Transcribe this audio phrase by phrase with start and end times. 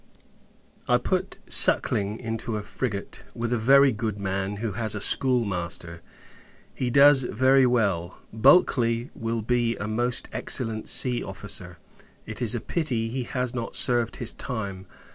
[0.87, 6.01] I put Suckling into a frigate, with a very good man, who has a schoolmaster;
[6.73, 8.17] he does very well.
[8.33, 11.77] Bulkley will be a most excellent sea officer;
[12.25, 14.87] it is a pity he has not served his time.